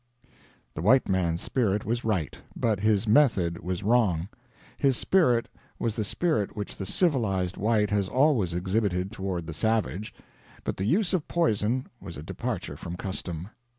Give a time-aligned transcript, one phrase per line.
[0.73, 4.29] The white man's spirit was right, but his method was wrong.
[4.75, 10.11] His spirit was the spirit which the civilized white has always exhibited toward the savage,
[10.63, 13.49] but the use of poison was a departure from custom.